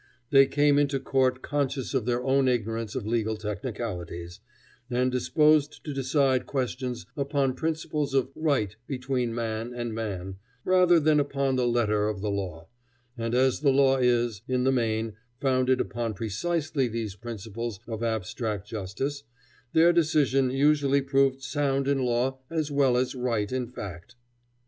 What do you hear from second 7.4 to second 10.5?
principles of "right between man and man"